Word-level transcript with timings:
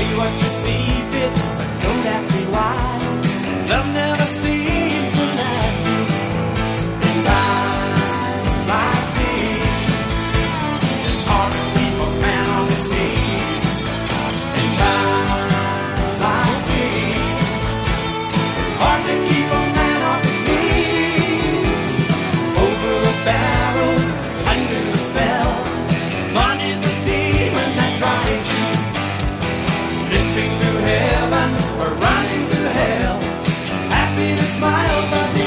say 0.00 0.16
what 0.16 0.32
you 0.42 0.50
see 0.62 0.84
fit, 1.12 1.32
but 1.58 1.68
don't 1.84 2.06
ask 2.14 2.26
me 2.36 2.44
why. 2.54 2.76
Love 3.70 3.88
never 3.94 4.09
happiness, 34.20 34.58
smile, 34.58 35.39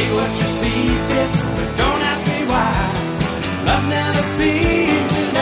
Say 0.00 0.12
what 0.14 0.30
you 0.40 0.48
see 0.60 0.82
fit, 1.08 1.32
but 1.56 1.68
don't 1.76 2.02
ask 2.10 2.22
me 2.32 2.40
why. 2.52 2.72
Love 3.68 3.84
never 3.96 4.22
seems 4.38 5.12
to 5.16 5.39